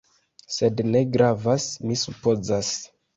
[0.53, 2.73] Sed ne gravas, mi supozas.